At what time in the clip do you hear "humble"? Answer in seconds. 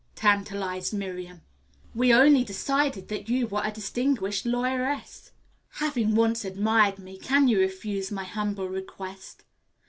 8.23-8.67